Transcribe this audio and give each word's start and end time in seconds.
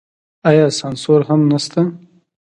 آیا 0.49 0.67
سانسور 0.79 1.21
هم 1.29 1.41
نشته؟ 1.51 1.81